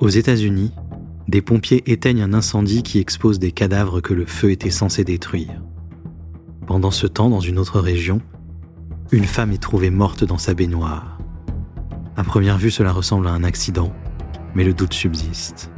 Aux 0.00 0.08
États-Unis, 0.08 0.72
des 1.28 1.40
pompiers 1.40 1.88
éteignent 1.90 2.22
un 2.22 2.34
incendie 2.34 2.82
qui 2.82 2.98
expose 2.98 3.38
des 3.38 3.52
cadavres 3.52 4.00
que 4.00 4.12
le 4.12 4.26
feu 4.26 4.50
était 4.50 4.70
censé 4.70 5.04
détruire. 5.04 5.62
Pendant 6.66 6.90
ce 6.90 7.06
temps, 7.06 7.30
dans 7.30 7.40
une 7.40 7.60
autre 7.60 7.78
région, 7.78 8.20
une 9.12 9.24
femme 9.24 9.52
est 9.52 9.62
trouvée 9.62 9.90
morte 9.90 10.24
dans 10.24 10.36
sa 10.36 10.52
baignoire. 10.52 11.18
À 12.16 12.24
première 12.24 12.58
vue, 12.58 12.72
cela 12.72 12.90
ressemble 12.90 13.28
à 13.28 13.30
un 13.30 13.44
accident, 13.44 13.92
mais 14.56 14.64
le 14.64 14.74
doute 14.74 14.94
subsiste. 14.94 15.70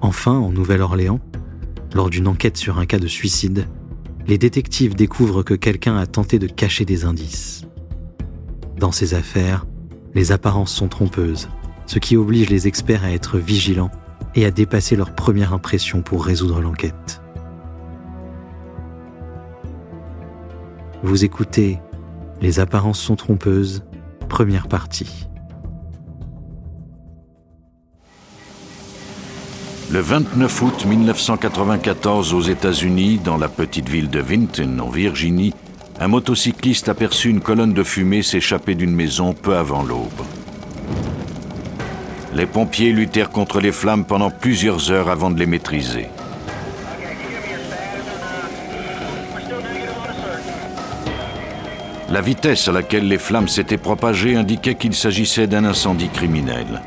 Enfin, 0.00 0.38
en 0.38 0.52
Nouvelle-Orléans, 0.52 1.20
lors 1.94 2.10
d'une 2.10 2.28
enquête 2.28 2.56
sur 2.56 2.78
un 2.78 2.86
cas 2.86 3.00
de 3.00 3.08
suicide, 3.08 3.66
les 4.28 4.38
détectives 4.38 4.94
découvrent 4.94 5.42
que 5.42 5.54
quelqu'un 5.54 5.96
a 5.96 6.06
tenté 6.06 6.38
de 6.38 6.46
cacher 6.46 6.84
des 6.84 7.04
indices. 7.04 7.66
Dans 8.78 8.92
ces 8.92 9.14
affaires, 9.14 9.66
les 10.14 10.30
apparences 10.30 10.72
sont 10.72 10.88
trompeuses, 10.88 11.48
ce 11.86 11.98
qui 11.98 12.16
oblige 12.16 12.50
les 12.50 12.66
experts 12.66 13.04
à 13.04 13.10
être 13.10 13.38
vigilants 13.38 13.90
et 14.34 14.44
à 14.44 14.50
dépasser 14.50 14.96
leur 14.96 15.14
première 15.14 15.52
impression 15.52 16.02
pour 16.02 16.24
résoudre 16.24 16.60
l'enquête. 16.60 17.20
Vous 21.02 21.24
écoutez 21.24 21.78
Les 22.40 22.60
apparences 22.60 23.00
sont 23.00 23.16
trompeuses, 23.16 23.84
première 24.28 24.68
partie. 24.68 25.28
Le 29.90 30.00
29 30.00 30.62
août 30.62 30.86
1994 30.86 32.34
aux 32.34 32.40
États-Unis, 32.40 33.20
dans 33.22 33.36
la 33.36 33.48
petite 33.48 33.88
ville 33.88 34.08
de 34.08 34.18
Vinton, 34.18 34.78
en 34.80 34.88
Virginie, 34.88 35.52
un 36.00 36.08
motocycliste 36.08 36.88
aperçut 36.88 37.28
une 37.28 37.40
colonne 37.40 37.74
de 37.74 37.84
fumée 37.84 38.22
s'échapper 38.22 38.74
d'une 38.74 38.94
maison 38.94 39.34
peu 39.34 39.56
avant 39.56 39.84
l'aube. 39.84 40.10
Les 42.34 42.46
pompiers 42.46 42.90
luttèrent 42.90 43.30
contre 43.30 43.60
les 43.60 43.70
flammes 43.70 44.04
pendant 44.04 44.30
plusieurs 44.30 44.90
heures 44.90 45.08
avant 45.08 45.30
de 45.30 45.38
les 45.38 45.46
maîtriser. 45.46 46.08
La 52.10 52.20
vitesse 52.20 52.66
à 52.66 52.72
laquelle 52.72 53.06
les 53.06 53.18
flammes 53.18 53.46
s'étaient 53.46 53.76
propagées 53.76 54.34
indiquait 54.36 54.74
qu'il 54.74 54.94
s'agissait 54.94 55.46
d'un 55.46 55.64
incendie 55.64 56.08
criminel. 56.08 56.82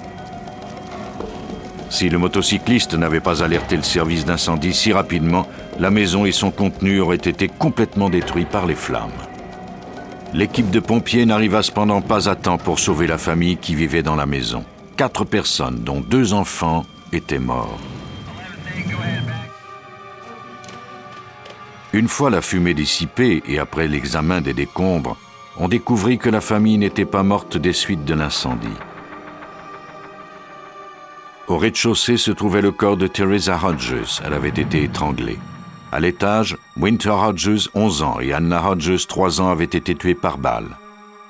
Si 1.89 2.09
le 2.09 2.17
motocycliste 2.17 2.95
n'avait 2.95 3.21
pas 3.21 3.41
alerté 3.41 3.77
le 3.77 3.83
service 3.83 4.25
d'incendie 4.25 4.73
si 4.73 4.91
rapidement, 4.91 5.47
la 5.79 5.91
maison 5.91 6.25
et 6.25 6.33
son 6.33 6.51
contenu 6.51 6.99
auraient 6.99 7.15
été 7.15 7.47
complètement 7.47 8.09
détruits 8.09 8.45
par 8.45 8.65
les 8.65 8.75
flammes. 8.75 9.09
L'équipe 10.33 10.69
de 10.69 10.81
pompiers 10.81 11.25
n'arriva 11.25 11.63
cependant 11.63 12.01
pas 12.01 12.27
à 12.29 12.35
temps 12.35 12.57
pour 12.57 12.79
sauver 12.79 13.07
la 13.07 13.17
famille 13.17 13.55
qui 13.55 13.75
vivait 13.75 14.03
dans 14.03 14.17
la 14.17 14.25
maison. 14.25 14.65
Quatre 14.97 15.25
personnes, 15.25 15.83
dont 15.83 16.01
deux 16.01 16.33
enfants, 16.33 16.83
étaient 17.11 17.37
morts. 17.37 17.77
Une 21.93 22.07
fois 22.07 22.31
la 22.31 22.41
fumée 22.41 22.73
dissipée 22.73 23.43
et 23.45 23.59
après 23.59 23.87
l'examen 23.87 24.41
des 24.41 24.55
décombres, 24.55 25.15
on 25.57 25.67
découvrit 25.67 26.17
que 26.17 26.31
la 26.31 26.41
famille 26.41 26.79
n'était 26.79 27.05
pas 27.05 27.21
morte 27.21 27.57
des 27.57 27.73
suites 27.73 28.05
de 28.05 28.15
l'incendie. 28.15 28.67
Au 31.47 31.59
rez-de-chaussée 31.59 32.17
se 32.17 32.31
trouvait 32.31 32.63
le 32.63 32.71
corps 32.71 32.97
de 32.97 33.05
Teresa 33.05 33.59
Hodges. 33.63 34.21
Elle 34.25 34.33
avait 34.33 34.49
été 34.49 34.81
étranglée. 34.81 35.37
À 35.91 35.99
l'étage, 35.99 36.57
Winter 36.75 37.11
Hodges, 37.11 37.69
11 37.75 38.01
ans, 38.01 38.19
et 38.19 38.33
Anna 38.33 38.67
Hodges, 38.67 39.05
3 39.05 39.41
ans, 39.41 39.49
avaient 39.49 39.63
été 39.63 39.93
tués 39.93 40.15
par 40.15 40.39
balle. 40.39 40.75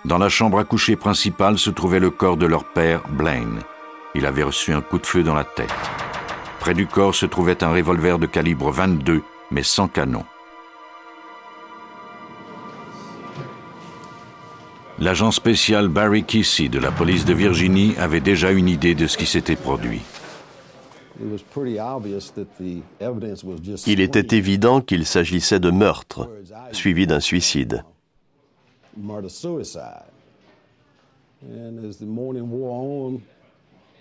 Dans 0.06 0.18
la 0.18 0.30
chambre 0.30 0.60
à 0.60 0.64
coucher 0.64 0.96
principale 0.96 1.58
se 1.58 1.70
trouvait 1.70 2.00
le 2.00 2.12
corps 2.12 2.38
de 2.38 2.46
leur 2.46 2.64
père, 2.64 3.02
Blaine. 3.10 3.60
Il 4.16 4.26
avait 4.26 4.44
reçu 4.44 4.74
un 4.74 4.82
coup 4.82 5.00
de 5.00 5.06
feu 5.06 5.24
dans 5.24 5.34
la 5.36 5.44
tête. 5.44 5.74
Près 6.60 6.74
du 6.74 6.88
corps 6.88 7.16
se 7.16 7.26
trouvait 7.26 7.64
un 7.64 7.72
revolver 7.72 8.20
de 8.20 8.26
calibre 8.26 8.72
22, 8.72 9.22
mais 9.52 9.64
sans 9.64 9.88
canon. 9.88 10.24
L'agent 15.00 15.32
spécial 15.32 15.90
Barry 15.90 16.24
Kissy 16.24 16.70
de 16.70 16.80
la 16.80 16.92
police 16.92 17.26
de 17.26 17.34
Virginie 17.34 17.94
avait 18.00 18.20
déjà 18.20 18.52
une 18.52 18.68
idée 18.68 18.96
de 18.96 19.06
ce 19.06 19.18
qui 19.18 19.28
s'était 19.28 19.56
produit. 19.56 20.02
Il 23.86 24.02
était 24.02 24.36
évident 24.36 24.82
qu'il 24.82 25.06
s'agissait 25.06 25.60
de 25.60 25.70
meurtre, 25.70 26.30
suivi 26.72 27.06
d'un 27.06 27.20
suicide. 27.20 27.84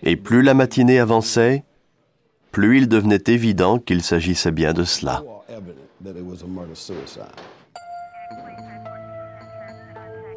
Et 0.03 0.15
plus 0.15 0.41
la 0.41 0.53
matinée 0.53 0.99
avançait, 0.99 1.63
plus 2.51 2.77
il 2.77 2.87
devenait 2.87 3.23
évident 3.27 3.79
qu'il 3.79 4.01
s'agissait 4.01 4.51
bien 4.51 4.73
de 4.73 4.83
cela. 4.83 5.23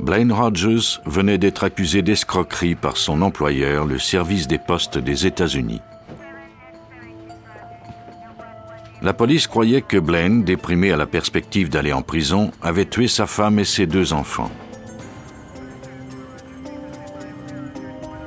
Blaine 0.01 0.33
Rogers 0.33 1.01
venait 1.05 1.39
d'être 1.39 1.65
accusé 1.65 2.01
d'escroquerie 2.03 2.75
par 2.75 2.97
son 2.97 3.21
employeur, 3.21 3.85
le 3.85 3.99
service 3.99 4.49
des 4.49 4.59
postes 4.59 4.97
des 4.99 5.27
États-Unis. 5.27 5.83
La 9.11 9.15
police 9.15 9.49
croyait 9.49 9.83
que 9.83 9.97
Blaine, 9.97 10.45
déprimé 10.45 10.93
à 10.93 10.97
la 10.97 11.05
perspective 11.05 11.69
d'aller 11.69 11.93
en 11.93 12.01
prison, 12.01 12.53
avait 12.63 12.85
tué 12.85 13.09
sa 13.09 13.27
femme 13.27 13.59
et 13.59 13.65
ses 13.65 13.89
deux 13.89 14.13
enfants. 14.13 14.53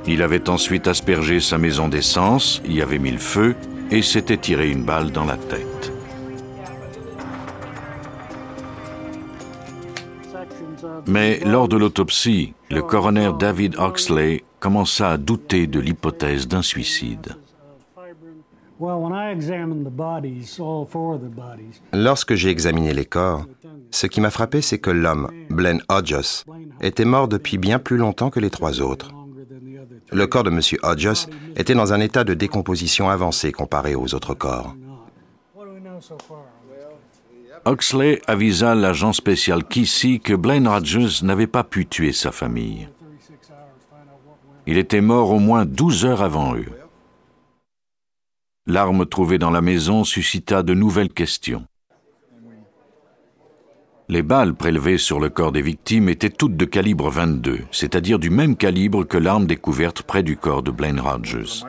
Il 0.06 0.20
avait 0.20 0.50
ensuite 0.50 0.86
aspergé 0.86 1.40
sa 1.40 1.56
maison 1.56 1.88
d'essence, 1.88 2.60
y 2.68 2.82
avait 2.82 2.98
mis 2.98 3.12
le 3.12 3.18
feu 3.18 3.56
et 3.90 4.02
s'était 4.02 4.36
tiré 4.36 4.68
une 4.68 4.84
balle 4.84 5.10
dans 5.10 5.24
la 5.24 5.38
tête. 5.38 5.90
Mais 11.06 11.40
lors 11.46 11.68
de 11.68 11.78
l'autopsie, 11.78 12.52
le 12.70 12.82
coroner 12.82 13.30
David 13.40 13.76
Oxley 13.78 14.44
commença 14.60 15.12
à 15.12 15.16
douter 15.16 15.66
de 15.66 15.80
l'hypothèse 15.80 16.46
d'un 16.46 16.60
suicide. 16.60 17.36
Lorsque 21.92 22.34
j'ai 22.34 22.50
examiné 22.50 22.92
les 22.92 23.04
corps, 23.04 23.46
ce 23.90 24.06
qui 24.06 24.20
m'a 24.20 24.30
frappé, 24.30 24.60
c'est 24.60 24.78
que 24.78 24.90
l'homme, 24.90 25.30
Blaine 25.50 25.82
Hodges, 25.88 26.44
était 26.80 27.04
mort 27.04 27.28
depuis 27.28 27.58
bien 27.58 27.78
plus 27.78 27.96
longtemps 27.96 28.30
que 28.30 28.40
les 28.40 28.50
trois 28.50 28.80
autres. 28.80 29.10
Le 30.12 30.26
corps 30.26 30.44
de 30.44 30.50
M. 30.50 30.60
Hodges 30.82 31.26
était 31.56 31.74
dans 31.74 31.92
un 31.92 32.00
état 32.00 32.24
de 32.24 32.34
décomposition 32.34 33.08
avancé 33.08 33.52
comparé 33.52 33.94
aux 33.94 34.14
autres 34.14 34.34
corps. 34.34 34.74
Oxley 37.64 38.20
avisa 38.26 38.74
l'agent 38.74 39.12
spécial 39.12 39.64
Kissy 39.64 40.20
que 40.20 40.34
Blaine 40.34 40.68
Hodges 40.68 41.22
n'avait 41.22 41.46
pas 41.46 41.64
pu 41.64 41.86
tuer 41.86 42.12
sa 42.12 42.30
famille. 42.30 42.88
Il 44.66 44.76
était 44.76 45.00
mort 45.00 45.30
au 45.30 45.38
moins 45.38 45.64
12 45.64 46.04
heures 46.04 46.22
avant 46.22 46.54
eux. 46.56 46.66
L'arme 48.66 49.04
trouvée 49.04 49.36
dans 49.36 49.50
la 49.50 49.60
maison 49.60 50.04
suscita 50.04 50.62
de 50.62 50.72
nouvelles 50.72 51.12
questions. 51.12 51.66
Les 54.08 54.22
balles 54.22 54.54
prélevées 54.54 54.96
sur 54.96 55.20
le 55.20 55.28
corps 55.28 55.52
des 55.52 55.60
victimes 55.60 56.08
étaient 56.08 56.30
toutes 56.30 56.56
de 56.56 56.64
calibre 56.64 57.10
22, 57.10 57.60
c'est-à-dire 57.70 58.18
du 58.18 58.30
même 58.30 58.56
calibre 58.56 59.04
que 59.04 59.18
l'arme 59.18 59.44
découverte 59.44 60.00
près 60.00 60.22
du 60.22 60.38
corps 60.38 60.62
de 60.62 60.70
Blaine 60.70 60.98
Rogers. 60.98 61.66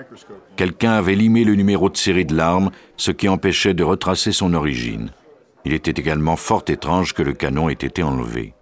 Quelqu'un 0.56 0.94
avait 0.94 1.16
limé 1.16 1.44
le 1.44 1.56
numéro 1.56 1.90
de 1.90 1.98
série 1.98 2.24
de 2.24 2.34
l'arme, 2.34 2.72
ce 2.96 3.12
qui 3.12 3.28
empêchait 3.28 3.74
de 3.74 3.84
retracer 3.84 4.32
son 4.32 4.54
origine. 4.54 5.12
Il 5.66 5.74
était 5.74 6.00
également 6.00 6.38
fort 6.38 6.64
étrange 6.70 7.14
que 7.14 7.24
le 7.24 7.34
canon 7.34 7.68
ait 7.68 7.74
été 7.74 8.04
enlevé. 8.04 8.54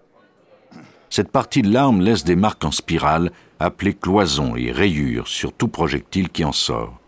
Cette 1.11 1.31
partie 1.31 1.61
de 1.61 1.71
l'arme 1.71 2.01
laisse 2.01 2.23
des 2.23 2.35
marques 2.35 2.65
en 2.65 2.71
spirale, 2.71 3.31
appelées 3.59 3.93
cloisons 3.93 4.55
et 4.55 4.71
rayures 4.71 5.27
sur 5.27 5.53
tout 5.53 5.67
projectile 5.67 6.29
qui 6.29 6.43
en 6.43 6.51
sort. 6.51 6.99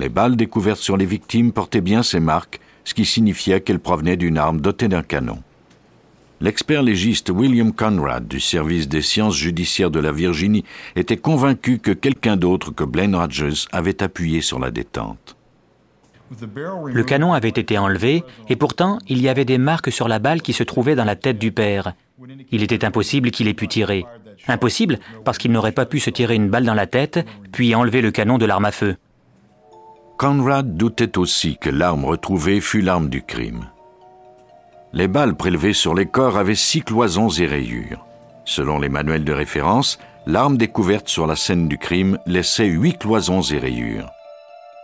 Les 0.00 0.08
balles 0.08 0.34
découvertes 0.34 0.80
sur 0.80 0.96
les 0.96 1.04
victimes 1.04 1.52
portaient 1.52 1.82
bien 1.82 2.02
ces 2.02 2.20
marques, 2.20 2.58
ce 2.84 2.94
qui 2.94 3.04
signifiait 3.04 3.60
qu'elles 3.60 3.78
provenaient 3.78 4.16
d'une 4.16 4.38
arme 4.38 4.58
dotée 4.58 4.88
d'un 4.88 5.02
canon. 5.02 5.42
L'expert 6.40 6.82
légiste 6.82 7.28
William 7.28 7.70
Conrad 7.70 8.26
du 8.26 8.40
service 8.40 8.88
des 8.88 9.02
sciences 9.02 9.36
judiciaires 9.36 9.90
de 9.90 10.00
la 10.00 10.10
Virginie 10.10 10.64
était 10.96 11.18
convaincu 11.18 11.80
que 11.80 11.90
quelqu'un 11.90 12.38
d'autre 12.38 12.70
que 12.70 12.82
Blaine 12.82 13.14
Rogers 13.14 13.66
avait 13.72 14.02
appuyé 14.02 14.40
sur 14.40 14.58
la 14.58 14.70
détente. 14.70 15.36
Le 16.86 17.02
canon 17.02 17.34
avait 17.34 17.50
été 17.50 17.76
enlevé 17.76 18.24
et 18.48 18.56
pourtant 18.56 19.00
il 19.06 19.20
y 19.20 19.28
avait 19.28 19.44
des 19.44 19.58
marques 19.58 19.92
sur 19.92 20.08
la 20.08 20.18
balle 20.18 20.40
qui 20.40 20.54
se 20.54 20.62
trouvait 20.62 20.94
dans 20.94 21.04
la 21.04 21.16
tête 21.16 21.38
du 21.38 21.52
père. 21.52 21.92
Il 22.50 22.62
était 22.62 22.86
impossible 22.86 23.32
qu'il 23.32 23.48
ait 23.48 23.54
pu 23.54 23.68
tirer. 23.68 24.06
Impossible 24.48 24.98
parce 25.26 25.36
qu'il 25.36 25.52
n'aurait 25.52 25.72
pas 25.72 25.84
pu 25.84 26.00
se 26.00 26.08
tirer 26.08 26.36
une 26.36 26.48
balle 26.48 26.64
dans 26.64 26.72
la 26.72 26.86
tête 26.86 27.20
puis 27.52 27.74
enlever 27.74 28.00
le 28.00 28.12
canon 28.12 28.38
de 28.38 28.46
l'arme 28.46 28.64
à 28.64 28.72
feu. 28.72 28.96
Conrad 30.20 30.76
doutait 30.76 31.16
aussi 31.16 31.56
que 31.56 31.70
l'arme 31.70 32.04
retrouvée 32.04 32.60
fût 32.60 32.82
l'arme 32.82 33.08
du 33.08 33.22
crime. 33.22 33.70
Les 34.92 35.08
balles 35.08 35.34
prélevées 35.34 35.72
sur 35.72 35.94
les 35.94 36.04
corps 36.04 36.36
avaient 36.36 36.54
six 36.54 36.82
cloisons 36.82 37.30
et 37.30 37.46
rayures. 37.46 38.04
Selon 38.44 38.78
les 38.78 38.90
manuels 38.90 39.24
de 39.24 39.32
référence, 39.32 39.98
l'arme 40.26 40.58
découverte 40.58 41.08
sur 41.08 41.26
la 41.26 41.36
scène 41.36 41.68
du 41.68 41.78
crime 41.78 42.18
laissait 42.26 42.66
huit 42.66 42.98
cloisons 42.98 43.40
et 43.40 43.56
rayures. 43.56 44.10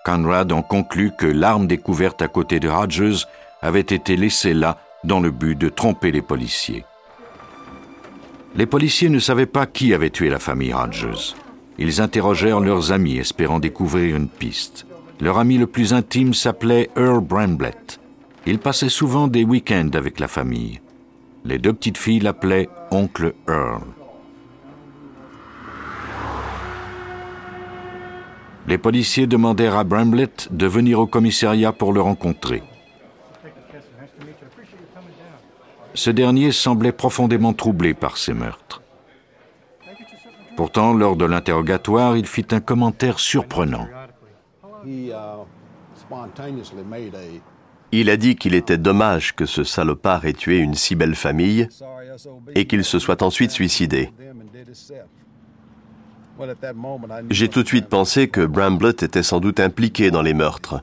Conrad 0.06 0.50
en 0.52 0.62
conclut 0.62 1.12
que 1.18 1.26
l'arme 1.26 1.66
découverte 1.66 2.22
à 2.22 2.28
côté 2.28 2.58
de 2.58 2.70
Rogers 2.70 3.26
avait 3.60 3.80
été 3.80 4.16
laissée 4.16 4.54
là 4.54 4.78
dans 5.04 5.20
le 5.20 5.30
but 5.30 5.54
de 5.54 5.68
tromper 5.68 6.12
les 6.12 6.22
policiers. 6.22 6.86
Les 8.54 8.64
policiers 8.64 9.10
ne 9.10 9.18
savaient 9.18 9.44
pas 9.44 9.66
qui 9.66 9.92
avait 9.92 10.08
tué 10.08 10.30
la 10.30 10.38
famille 10.38 10.72
Rogers. 10.72 11.34
Ils 11.76 12.00
interrogèrent 12.00 12.60
leurs 12.60 12.90
amis 12.90 13.18
espérant 13.18 13.58
découvrir 13.58 14.16
une 14.16 14.28
piste. 14.28 14.86
Leur 15.20 15.38
ami 15.38 15.56
le 15.56 15.66
plus 15.66 15.94
intime 15.94 16.34
s'appelait 16.34 16.90
Earl 16.94 17.20
Bramblett. 17.20 18.00
Il 18.44 18.58
passait 18.58 18.90
souvent 18.90 19.28
des 19.28 19.44
week-ends 19.44 19.90
avec 19.94 20.20
la 20.20 20.28
famille. 20.28 20.80
Les 21.44 21.58
deux 21.58 21.72
petites 21.72 21.96
filles 21.96 22.20
l'appelaient 22.20 22.68
Oncle 22.90 23.32
Earl. 23.48 23.82
Les 28.68 28.78
policiers 28.78 29.26
demandèrent 29.26 29.76
à 29.76 29.84
Bramblett 29.84 30.48
de 30.50 30.66
venir 30.66 31.00
au 31.00 31.06
commissariat 31.06 31.72
pour 31.72 31.92
le 31.92 32.00
rencontrer. 32.00 32.62
Ce 35.94 36.10
dernier 36.10 36.52
semblait 36.52 36.92
profondément 36.92 37.54
troublé 37.54 37.94
par 37.94 38.18
ces 38.18 38.34
meurtres. 38.34 38.82
Pourtant, 40.56 40.92
lors 40.92 41.16
de 41.16 41.24
l'interrogatoire, 41.24 42.16
il 42.16 42.26
fit 42.26 42.46
un 42.50 42.60
commentaire 42.60 43.18
surprenant. 43.18 43.88
Il 47.92 48.10
a 48.10 48.16
dit 48.16 48.36
qu'il 48.36 48.54
était 48.54 48.78
dommage 48.78 49.34
que 49.34 49.46
ce 49.46 49.64
salopard 49.64 50.24
ait 50.26 50.32
tué 50.32 50.58
une 50.58 50.74
si 50.74 50.94
belle 50.94 51.14
famille 51.14 51.68
et 52.54 52.66
qu'il 52.66 52.84
se 52.84 52.98
soit 52.98 53.22
ensuite 53.22 53.50
suicidé. 53.50 54.12
J'ai 57.30 57.48
tout 57.48 57.62
de 57.62 57.68
suite 57.68 57.88
pensé 57.88 58.28
que 58.28 58.44
Bramblett 58.44 59.02
était 59.02 59.22
sans 59.22 59.40
doute 59.40 59.60
impliqué 59.60 60.10
dans 60.10 60.22
les 60.22 60.34
meurtres. 60.34 60.82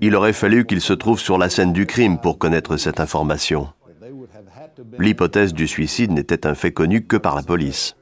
Il 0.00 0.14
aurait 0.14 0.32
fallu 0.32 0.66
qu'il 0.66 0.80
se 0.80 0.92
trouve 0.92 1.18
sur 1.18 1.38
la 1.38 1.50
scène 1.50 1.72
du 1.72 1.86
crime 1.86 2.18
pour 2.18 2.38
connaître 2.38 2.76
cette 2.76 3.00
information. 3.00 3.68
L'hypothèse 4.98 5.52
du 5.52 5.66
suicide 5.66 6.12
n'était 6.12 6.46
un 6.46 6.54
fait 6.54 6.72
connu 6.72 7.04
que 7.04 7.16
par 7.16 7.34
la 7.34 7.42
police. 7.42 7.96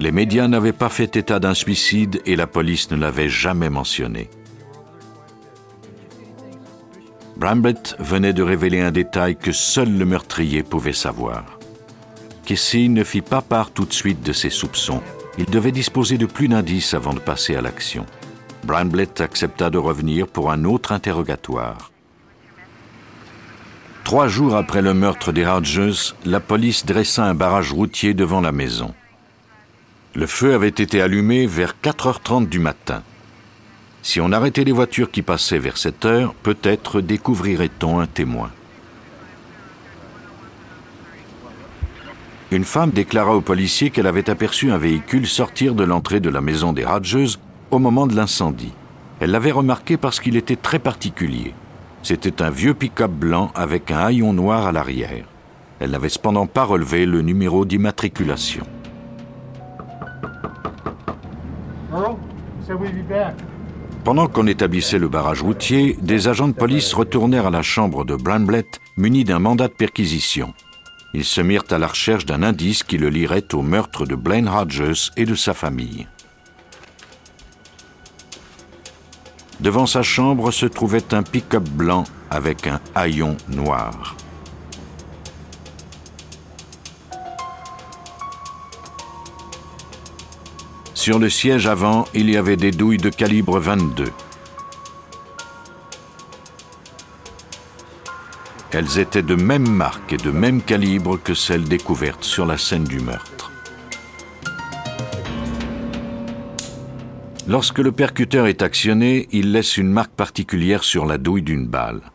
Les 0.00 0.12
médias 0.12 0.46
n'avaient 0.46 0.72
pas 0.72 0.88
fait 0.88 1.16
état 1.16 1.40
d'un 1.40 1.54
suicide 1.54 2.22
et 2.24 2.36
la 2.36 2.46
police 2.46 2.90
ne 2.92 2.96
l'avait 2.96 3.28
jamais 3.28 3.68
mentionné. 3.68 4.30
Bramblett 7.36 7.96
venait 7.98 8.32
de 8.32 8.42
révéler 8.42 8.80
un 8.80 8.92
détail 8.92 9.36
que 9.36 9.52
seul 9.52 9.96
le 9.96 10.04
meurtrier 10.04 10.62
pouvait 10.62 10.92
savoir. 10.92 11.58
Casey 12.44 12.88
ne 12.88 13.02
fit 13.02 13.22
pas 13.22 13.42
part 13.42 13.70
tout 13.72 13.84
de 13.84 13.92
suite 13.92 14.22
de 14.22 14.32
ses 14.32 14.50
soupçons. 14.50 15.02
Il 15.36 15.46
devait 15.46 15.72
disposer 15.72 16.16
de 16.16 16.26
plus 16.26 16.48
d'indices 16.48 16.94
avant 16.94 17.12
de 17.12 17.20
passer 17.20 17.56
à 17.56 17.60
l'action. 17.60 18.06
Bramblett 18.64 19.20
accepta 19.20 19.68
de 19.70 19.78
revenir 19.78 20.28
pour 20.28 20.50
un 20.50 20.64
autre 20.64 20.92
interrogatoire. 20.92 21.90
Trois 24.04 24.28
jours 24.28 24.56
après 24.56 24.82
le 24.82 24.94
meurtre 24.94 25.32
des 25.32 25.46
Rogers, 25.46 26.14
la 26.24 26.40
police 26.40 26.86
dressa 26.86 27.24
un 27.24 27.34
barrage 27.34 27.72
routier 27.72 28.14
devant 28.14 28.40
la 28.40 28.52
maison. 28.52 28.94
Le 30.14 30.26
feu 30.26 30.54
avait 30.54 30.68
été 30.68 31.02
allumé 31.02 31.46
vers 31.46 31.74
4h30 31.82 32.48
du 32.48 32.58
matin. 32.58 33.02
Si 34.02 34.20
on 34.20 34.32
arrêtait 34.32 34.64
les 34.64 34.72
voitures 34.72 35.10
qui 35.10 35.22
passaient 35.22 35.58
vers 35.58 35.76
cette 35.76 36.04
heure, 36.06 36.34
peut-être 36.34 37.00
découvrirait-on 37.00 38.00
un 38.00 38.06
témoin. 38.06 38.50
Une 42.50 42.64
femme 42.64 42.90
déclara 42.90 43.36
aux 43.36 43.42
policiers 43.42 43.90
qu'elle 43.90 44.06
avait 44.06 44.30
aperçu 44.30 44.70
un 44.70 44.78
véhicule 44.78 45.26
sortir 45.26 45.74
de 45.74 45.84
l'entrée 45.84 46.20
de 46.20 46.30
la 46.30 46.40
maison 46.40 46.72
des 46.72 46.86
Rogers 46.86 47.36
au 47.70 47.78
moment 47.78 48.06
de 48.06 48.16
l'incendie. 48.16 48.72
Elle 49.20 49.32
l'avait 49.32 49.52
remarqué 49.52 49.98
parce 49.98 50.20
qu'il 50.20 50.36
était 50.36 50.56
très 50.56 50.78
particulier. 50.78 51.52
C'était 52.02 52.40
un 52.40 52.48
vieux 52.48 52.72
pick-up 52.72 53.10
blanc 53.10 53.52
avec 53.54 53.90
un 53.90 53.98
haillon 53.98 54.32
noir 54.32 54.66
à 54.66 54.72
l'arrière. 54.72 55.26
Elle 55.80 55.90
n'avait 55.90 56.08
cependant 56.08 56.46
pas 56.46 56.64
relevé 56.64 57.04
le 57.04 57.20
numéro 57.20 57.66
d'immatriculation. 57.66 58.64
Pendant 64.04 64.26
qu'on 64.26 64.46
établissait 64.46 64.98
le 64.98 65.08
barrage 65.08 65.42
routier, 65.42 65.96
des 66.00 66.28
agents 66.28 66.48
de 66.48 66.52
police 66.52 66.92
retournèrent 66.94 67.46
à 67.46 67.50
la 67.50 67.62
chambre 67.62 68.04
de 68.04 68.14
Bramblett 68.14 68.80
munis 68.96 69.24
d'un 69.24 69.38
mandat 69.38 69.68
de 69.68 69.72
perquisition. 69.72 70.54
Ils 71.14 71.24
se 71.24 71.40
mirent 71.40 71.64
à 71.70 71.78
la 71.78 71.86
recherche 71.86 72.26
d'un 72.26 72.42
indice 72.42 72.82
qui 72.82 72.98
le 72.98 73.08
lirait 73.08 73.54
au 73.54 73.62
meurtre 73.62 74.04
de 74.04 74.14
Blaine 74.14 74.48
Rogers 74.48 75.10
et 75.16 75.24
de 75.24 75.34
sa 75.34 75.54
famille. 75.54 76.06
Devant 79.60 79.86
sa 79.86 80.02
chambre 80.02 80.50
se 80.52 80.66
trouvait 80.66 81.14
un 81.14 81.22
pick-up 81.22 81.68
blanc 81.70 82.04
avec 82.30 82.66
un 82.66 82.80
haillon 82.94 83.36
noir. 83.48 84.14
Sur 90.98 91.20
le 91.20 91.30
siège 91.30 91.68
avant, 91.68 92.06
il 92.12 92.28
y 92.28 92.36
avait 92.36 92.56
des 92.56 92.72
douilles 92.72 92.96
de 92.96 93.08
calibre 93.08 93.60
22. 93.60 94.06
Elles 98.72 98.98
étaient 98.98 99.22
de 99.22 99.36
même 99.36 99.70
marque 99.70 100.14
et 100.14 100.16
de 100.16 100.32
même 100.32 100.60
calibre 100.60 101.16
que 101.16 101.34
celles 101.34 101.68
découvertes 101.68 102.24
sur 102.24 102.46
la 102.46 102.58
scène 102.58 102.82
du 102.82 102.98
meurtre. 102.98 103.52
Lorsque 107.46 107.78
le 107.78 107.92
percuteur 107.92 108.48
est 108.48 108.62
actionné, 108.62 109.28
il 109.30 109.52
laisse 109.52 109.76
une 109.76 109.92
marque 109.92 110.14
particulière 110.14 110.82
sur 110.82 111.06
la 111.06 111.16
douille 111.16 111.42
d'une 111.42 111.68
balle. 111.68 112.10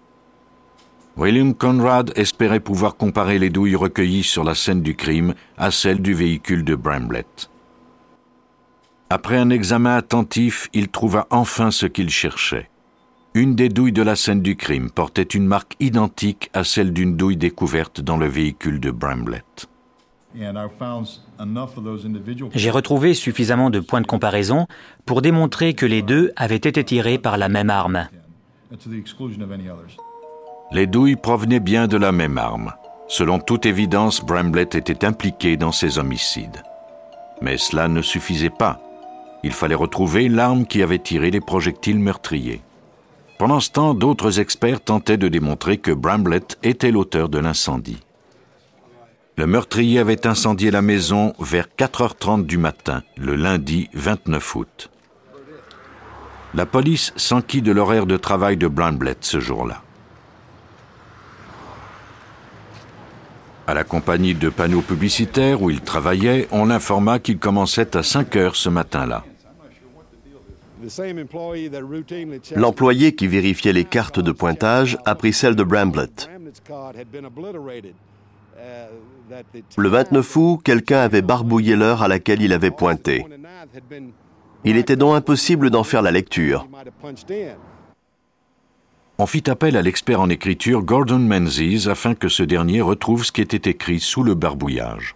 William 1.15 1.53
Conrad 1.53 2.11
espérait 2.17 2.59
pouvoir 2.59 2.97
comparer 2.97 3.39
les 3.39 3.49
douilles 3.49 3.77
recueillies 3.77 4.23
sur 4.23 4.43
la 4.43 4.55
scène 4.55 4.81
du 4.81 4.93
crime 4.93 5.35
à 5.57 5.71
celles 5.71 6.01
du 6.01 6.13
véhicule 6.13 6.65
de 6.65 6.75
Bramblett. 6.75 7.49
Après 9.15 9.37
un 9.37 9.51
examen 9.51 9.95
attentif, 9.95 10.69
il 10.73 10.87
trouva 10.87 11.27
enfin 11.29 11.69
ce 11.69 11.85
qu'il 11.85 12.09
cherchait. 12.09 12.71
Une 13.35 13.53
des 13.53 13.69
douilles 13.69 13.91
de 13.91 14.01
la 14.01 14.15
scène 14.15 14.41
du 14.41 14.55
crime 14.55 14.89
portait 14.89 15.21
une 15.21 15.45
marque 15.45 15.75
identique 15.79 16.49
à 16.55 16.63
celle 16.63 16.93
d'une 16.93 17.15
douille 17.15 17.37
découverte 17.37 18.01
dans 18.01 18.17
le 18.17 18.25
véhicule 18.25 18.79
de 18.79 18.89
Bramblett. 18.89 19.67
J'ai 22.55 22.71
retrouvé 22.71 23.13
suffisamment 23.13 23.69
de 23.69 23.79
points 23.79 24.01
de 24.01 24.07
comparaison 24.07 24.65
pour 25.05 25.21
démontrer 25.21 25.75
que 25.75 25.85
les 25.85 26.01
deux 26.01 26.31
avaient 26.35 26.55
été 26.55 26.83
tirés 26.83 27.19
par 27.19 27.37
la 27.37 27.49
même 27.49 27.69
arme. 27.69 28.07
Les 30.71 30.87
douilles 30.87 31.17
provenaient 31.17 31.59
bien 31.59 31.87
de 31.87 31.97
la 31.97 32.11
même 32.11 32.39
arme. 32.39 32.73
Selon 33.07 33.37
toute 33.37 33.67
évidence, 33.67 34.25
Bramblett 34.25 34.73
était 34.73 35.05
impliqué 35.05 35.55
dans 35.55 35.71
ces 35.71 35.99
homicides. 35.99 36.63
Mais 37.43 37.59
cela 37.59 37.87
ne 37.87 38.01
suffisait 38.01 38.49
pas. 38.49 38.81
Il 39.43 39.51
fallait 39.51 39.75
retrouver 39.75 40.29
l'arme 40.29 40.65
qui 40.65 40.81
avait 40.81 40.99
tiré 40.99 41.29
les 41.29 41.41
projectiles 41.41 41.99
meurtriers. 41.99 42.61
Pendant 43.37 43.59
ce 43.59 43.71
temps, 43.71 43.93
d'autres 43.93 44.39
experts 44.39 44.81
tentaient 44.81 45.17
de 45.17 45.27
démontrer 45.27 45.77
que 45.77 45.91
Bramblett 45.91 46.57
était 46.63 46.91
l'auteur 46.91 47.27
de 47.27 47.39
l'incendie. 47.39 47.99
Le 49.35 49.47
meurtrier 49.47 49.99
avait 49.99 50.27
incendié 50.27 50.71
la 50.71 50.81
maison 50.81 51.33
vers 51.39 51.67
4h30 51.77 52.45
du 52.45 52.57
matin, 52.57 53.03
le 53.17 53.35
lundi 53.35 53.89
29 53.93 54.55
août. 54.55 54.91
La 56.53 56.65
police 56.67 57.11
s'enquit 57.15 57.63
de 57.63 57.71
l'horaire 57.71 58.05
de 58.05 58.15
travail 58.15 58.57
de 58.57 58.67
Bramblett 58.67 59.25
ce 59.25 59.39
jour-là. 59.39 59.81
À 63.65 63.73
la 63.73 63.83
compagnie 63.83 64.35
de 64.35 64.49
panneaux 64.49 64.81
publicitaires 64.81 65.61
où 65.61 65.69
il 65.69 65.81
travaillait, 65.81 66.47
on 66.51 66.65
l'informa 66.65 67.17
qu'il 67.19 67.39
commençait 67.39 67.97
à 67.97 68.03
5 68.03 68.35
heures 68.35 68.55
ce 68.55 68.69
matin-là. 68.69 69.23
L'employé 72.55 73.15
qui 73.15 73.27
vérifiait 73.27 73.73
les 73.73 73.85
cartes 73.85 74.19
de 74.19 74.31
pointage 74.31 74.97
a 75.05 75.15
pris 75.15 75.33
celle 75.33 75.55
de 75.55 75.63
Bramblett. 75.63 76.29
Le 79.77 79.89
29 79.89 80.35
août, 80.35 80.61
quelqu'un 80.63 80.99
avait 80.99 81.21
barbouillé 81.21 81.75
l'heure 81.75 82.03
à 82.03 82.07
laquelle 82.07 82.41
il 82.41 82.53
avait 82.53 82.71
pointé. 82.71 83.25
Il 84.63 84.77
était 84.77 84.95
donc 84.95 85.15
impossible 85.15 85.69
d'en 85.69 85.83
faire 85.83 86.01
la 86.01 86.11
lecture. 86.11 86.67
On 89.17 89.25
fit 89.25 89.49
appel 89.49 89.77
à 89.77 89.81
l'expert 89.81 90.21
en 90.21 90.29
écriture 90.29 90.81
Gordon 90.81 91.19
Menzies 91.19 91.87
afin 91.87 92.15
que 92.15 92.29
ce 92.29 92.43
dernier 92.43 92.81
retrouve 92.81 93.23
ce 93.23 93.31
qui 93.31 93.41
était 93.41 93.69
écrit 93.69 93.99
sous 93.99 94.23
le 94.23 94.33
barbouillage. 94.33 95.15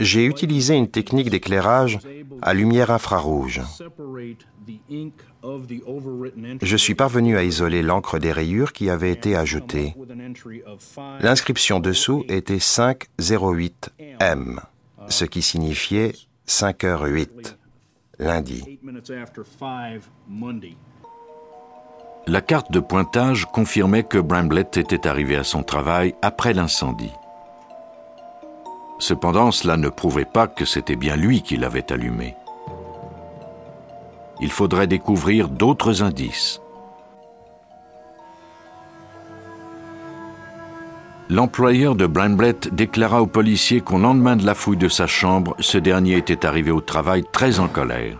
J'ai 0.00 0.24
utilisé 0.24 0.74
une 0.74 0.88
technique 0.88 1.30
d'éclairage 1.30 1.98
à 2.40 2.54
lumière 2.54 2.90
infrarouge. 2.90 3.60
Je 6.62 6.76
suis 6.76 6.94
parvenu 6.94 7.36
à 7.36 7.44
isoler 7.44 7.82
l'encre 7.82 8.18
des 8.18 8.32
rayures 8.32 8.72
qui 8.72 8.88
avait 8.90 9.12
été 9.12 9.36
ajoutée. 9.36 9.94
L'inscription 11.20 11.80
dessous 11.80 12.24
était 12.28 12.56
508M, 12.56 14.60
ce 15.08 15.24
qui 15.24 15.42
signifiait 15.42 16.12
5h08, 16.46 17.56
lundi. 18.18 18.78
La 22.28 22.40
carte 22.40 22.70
de 22.70 22.78
pointage 22.78 23.46
confirmait 23.46 24.04
que 24.04 24.18
Bramblett 24.18 24.76
était 24.76 25.08
arrivé 25.08 25.36
à 25.36 25.44
son 25.44 25.64
travail 25.64 26.14
après 26.22 26.54
l'incendie. 26.54 27.10
Cependant, 29.02 29.50
cela 29.50 29.76
ne 29.76 29.88
prouvait 29.88 30.24
pas 30.24 30.46
que 30.46 30.64
c'était 30.64 30.94
bien 30.94 31.16
lui 31.16 31.42
qui 31.42 31.56
l'avait 31.56 31.92
allumé. 31.92 32.36
Il 34.40 34.48
faudrait 34.48 34.86
découvrir 34.86 35.48
d'autres 35.48 36.04
indices. 36.04 36.60
L'employeur 41.28 41.96
de 41.96 42.06
Bramblett 42.06 42.72
déclara 42.72 43.20
au 43.22 43.26
policier 43.26 43.80
qu'au 43.80 43.98
lendemain 43.98 44.36
de 44.36 44.46
la 44.46 44.54
fouille 44.54 44.76
de 44.76 44.88
sa 44.88 45.08
chambre, 45.08 45.56
ce 45.58 45.78
dernier 45.78 46.16
était 46.16 46.46
arrivé 46.46 46.70
au 46.70 46.80
travail 46.80 47.24
très 47.32 47.58
en 47.58 47.66
colère. 47.66 48.18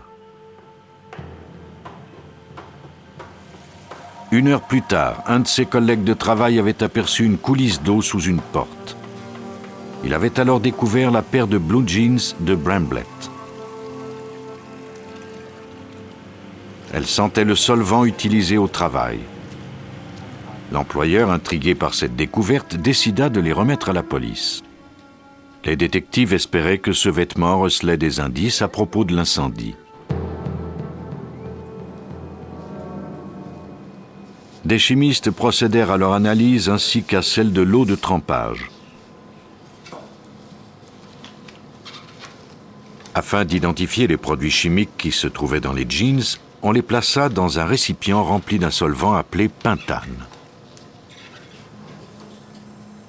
Une 4.33 4.49
heure 4.49 4.63
plus 4.63 4.81
tard, 4.81 5.23
un 5.27 5.39
de 5.39 5.47
ses 5.47 5.65
collègues 5.65 6.03
de 6.03 6.13
travail 6.13 6.59
avait 6.59 6.83
aperçu 6.83 7.23
une 7.23 7.37
coulisse 7.37 7.81
d'eau 7.81 8.01
sous 8.01 8.23
une 8.23 8.41
porte. 8.41 8.97
Il 10.03 10.13
avait 10.13 10.39
alors 10.39 10.59
découvert 10.59 11.11
la 11.11 11.21
paire 11.21 11.47
de 11.47 11.57
blue 11.57 11.87
jeans 11.87 12.19
de 12.41 12.55
Bramblett. 12.55 13.07
Elle 16.93 17.05
sentait 17.07 17.45
le 17.45 17.55
solvant 17.55 18.05
utilisé 18.05 18.57
au 18.57 18.67
travail. 18.67 19.19
L'employeur, 20.71 21.31
intrigué 21.31 21.73
par 21.73 21.93
cette 21.93 22.15
découverte, 22.15 22.75
décida 22.75 23.29
de 23.29 23.39
les 23.39 23.53
remettre 23.53 23.89
à 23.89 23.93
la 23.93 24.03
police. 24.03 24.63
Les 25.65 25.75
détectives 25.75 26.33
espéraient 26.33 26.79
que 26.79 26.91
ce 26.91 27.09
vêtement 27.09 27.59
recelait 27.59 27.97
des 27.97 28.19
indices 28.19 28.61
à 28.61 28.67
propos 28.67 29.05
de 29.05 29.15
l'incendie. 29.15 29.75
Des 34.65 34.79
chimistes 34.79 35.31
procédèrent 35.31 35.91
à 35.91 35.97
leur 35.97 36.13
analyse 36.13 36.69
ainsi 36.69 37.03
qu'à 37.03 37.21
celle 37.21 37.53
de 37.53 37.61
l'eau 37.61 37.85
de 37.85 37.95
trempage. 37.95 38.72
Afin 43.15 43.45
d'identifier 43.45 44.07
les 44.07 44.17
produits 44.17 44.49
chimiques 44.49 44.97
qui 44.97 45.11
se 45.11 45.27
trouvaient 45.27 45.59
dans 45.59 45.73
les 45.73 45.85
jeans, 45.87 46.23
on 46.63 46.71
les 46.71 46.81
plaça 46.81 47.29
dans 47.29 47.59
un 47.59 47.65
récipient 47.65 48.23
rempli 48.23 48.57
d'un 48.57 48.71
solvant 48.71 49.13
appelé 49.13 49.49
pentane. 49.49 50.25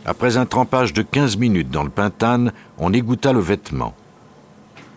Après 0.05 0.37
un 0.37 0.45
trempage 0.45 0.93
de 0.93 1.01
15 1.01 1.39
minutes 1.39 1.71
dans 1.71 1.85
le 1.85 1.89
pentane, 1.89 2.53
on 2.77 2.93
égoutta 2.93 3.33
le 3.33 3.41
vêtement. 3.41 3.95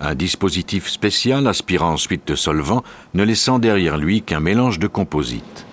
Un 0.02 0.14
dispositif 0.14 0.90
spécial 0.90 1.48
aspirant 1.48 1.94
ensuite 1.94 2.28
de 2.28 2.36
solvant, 2.36 2.84
ne 3.14 3.24
laissant 3.24 3.60
derrière 3.60 3.98
lui 3.98 4.22
qu'un 4.22 4.42
mélange 4.42 4.78
de 4.78 4.88
composites. 4.88 5.66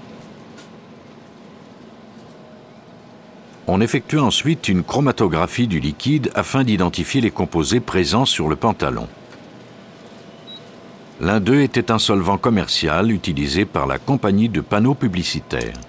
On 3.67 3.81
effectua 3.81 4.23
ensuite 4.23 4.69
une 4.69 4.85
chromatographie 4.85 5.67
du 5.67 5.81
liquide 5.81 6.31
afin 6.35 6.63
d'identifier 6.63 7.21
les 7.21 7.31
composés 7.31 7.81
présents 7.81 8.27
sur 8.27 8.49
le 8.49 8.57
pantalon. 8.57 9.09
L'un 11.25 11.41
d'eux 11.41 11.63
était 11.63 11.91
un 11.91 11.99
solvant 11.99 12.37
commercial 12.37 13.11
utilisé 13.11 13.65
par 13.65 13.87
la 13.87 13.97
compagnie 13.99 14.51
de 14.51 14.61
panneaux 14.61 14.93
publicitaires. 14.93 15.81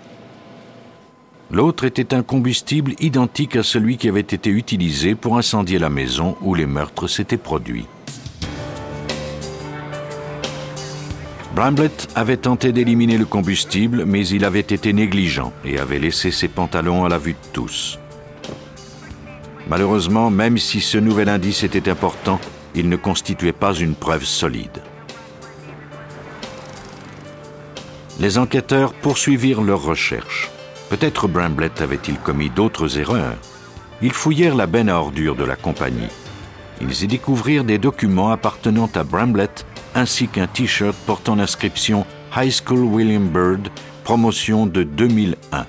L'autre 1.52 1.84
était 1.84 2.14
un 2.14 2.24
combustible 2.24 2.94
identique 3.02 3.58
à 3.58 3.64
celui 3.64 3.98
qui 3.98 4.08
avait 4.08 4.22
été 4.22 4.50
utilisé 4.50 5.14
pour 5.14 5.38
incendier 5.38 5.78
la 5.78 5.90
maison 5.90 6.38
où 6.40 6.56
les 6.56 6.66
meurtres 6.66 7.10
s'étaient 7.10 7.36
produits. 7.36 7.86
Bramblett 11.54 12.08
avait 12.16 12.38
tenté 12.38 12.72
d'éliminer 12.72 13.18
le 13.18 13.26
combustible, 13.26 14.06
mais 14.06 14.26
il 14.26 14.46
avait 14.46 14.62
été 14.62 14.94
négligent 14.94 15.52
et 15.66 15.80
avait 15.80 16.00
laissé 16.00 16.32
ses 16.32 16.48
pantalons 16.48 17.04
à 17.04 17.10
la 17.10 17.18
vue 17.18 17.34
de 17.34 17.52
tous. 17.52 18.00
Malheureusement, 19.68 20.30
même 20.30 20.58
si 20.58 20.80
ce 20.80 20.98
nouvel 20.98 21.28
indice 21.28 21.64
était 21.64 21.90
important, 21.90 22.40
il 22.74 22.88
ne 22.88 22.96
constituait 22.96 23.52
pas 23.52 23.74
une 23.74 23.96
preuve 23.96 24.24
solide. 24.24 24.82
Les 28.20 28.38
enquêteurs 28.38 28.94
poursuivirent 28.94 29.62
leurs 29.62 29.84
recherches. 29.84 30.50
Peut-être 30.90 31.28
Bramblett 31.28 31.82
avait-il 31.82 32.18
commis 32.18 32.50
d'autres 32.50 32.98
erreurs. 32.98 33.38
Ils 34.02 34.14
fouillèrent 34.14 34.56
la 34.56 34.68
benne 34.68 34.90
à 34.90 35.00
ordures 35.00 35.36
de 35.36 35.44
la 35.44 35.56
compagnie. 35.56 36.10
Ils 36.82 37.04
y 37.04 37.08
découvrirent 37.08 37.64
des 37.64 37.78
documents 37.78 38.32
appartenant 38.32 38.90
à 38.96 39.04
Bramblett 39.04 39.66
ainsi 39.96 40.28
qu'un 40.28 40.48
t-shirt 40.48 40.96
portant 41.06 41.36
l'inscription 41.36 42.06
High 42.36 42.52
School 42.52 42.84
William 42.84 43.28
Byrd, 43.28 43.70
promotion 44.04 44.66
de 44.66 44.84
2001. 44.84 45.66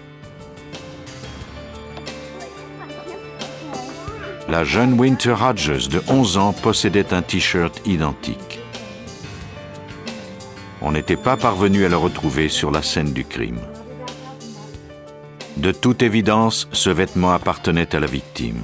La 4.49 4.63
jeune 4.63 4.99
Winter 4.99 5.35
Hodges 5.41 5.89
de 5.89 6.01
11 6.09 6.39
ans 6.39 6.53
possédait 6.53 7.13
un 7.13 7.23
t-shirt 7.23 7.81
identique. 7.85 8.56
On 10.89 10.93
n'était 10.93 11.17
pas 11.17 11.37
parvenu 11.37 11.85
à 11.85 11.89
le 11.89 11.97
retrouver 11.97 12.49
sur 12.49 12.71
la 12.71 12.81
scène 12.81 13.13
du 13.13 13.25
crime. 13.25 13.59
De 15.57 15.73
toute 15.73 16.01
évidence, 16.01 16.69
ce 16.71 16.91
vêtement 16.91 17.33
appartenait 17.33 17.93
à 17.93 17.99
la 17.99 18.07
victime. 18.07 18.63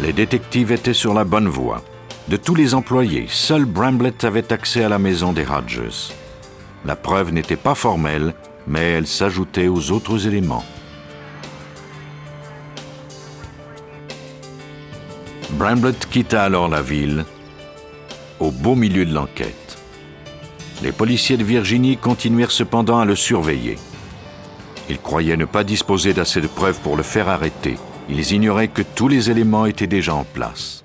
Les 0.00 0.12
détectives 0.12 0.70
étaient 0.70 0.94
sur 0.94 1.14
la 1.14 1.24
bonne 1.24 1.48
voie. 1.48 1.82
De 2.28 2.36
tous 2.36 2.54
les 2.54 2.74
employés, 2.74 3.26
seul 3.28 3.64
Bramblett 3.64 4.22
avait 4.22 4.52
accès 4.52 4.84
à 4.84 4.88
la 4.88 5.00
maison 5.00 5.32
des 5.32 5.44
Hodges. 5.44 6.12
La 6.84 6.94
preuve 6.94 7.32
n'était 7.32 7.56
pas 7.56 7.74
formelle, 7.74 8.34
mais 8.68 8.92
elle 8.92 9.08
s'ajoutait 9.08 9.66
aux 9.66 9.90
autres 9.90 10.28
éléments. 10.28 10.64
Bramblett 15.50 16.08
quitta 16.08 16.44
alors 16.44 16.68
la 16.68 16.82
ville 16.82 17.24
au 18.40 18.50
beau 18.50 18.74
milieu 18.74 19.04
de 19.04 19.14
l'enquête. 19.14 19.78
Les 20.82 20.92
policiers 20.92 21.36
de 21.36 21.44
Virginie 21.44 21.96
continuèrent 21.96 22.50
cependant 22.50 22.98
à 22.98 23.04
le 23.04 23.14
surveiller. 23.14 23.78
Ils 24.90 24.98
croyaient 24.98 25.36
ne 25.36 25.44
pas 25.44 25.64
disposer 25.64 26.12
d'assez 26.12 26.40
de 26.40 26.48
preuves 26.48 26.80
pour 26.80 26.96
le 26.96 27.02
faire 27.02 27.28
arrêter. 27.28 27.76
Ils 28.08 28.32
ignoraient 28.32 28.68
que 28.68 28.82
tous 28.82 29.08
les 29.08 29.30
éléments 29.30 29.66
étaient 29.66 29.86
déjà 29.86 30.14
en 30.14 30.24
place. 30.24 30.84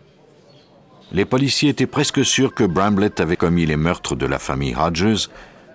Les 1.12 1.26
policiers 1.26 1.70
étaient 1.70 1.88
presque 1.88 2.24
sûrs 2.24 2.54
que 2.54 2.64
Bramblett 2.64 3.20
avait 3.20 3.38
commis 3.38 3.66
les 3.66 3.78
meurtres 3.78 4.16
de 4.16 4.26
la 4.26 4.40
famille 4.40 4.76
Hodges, 4.76 5.30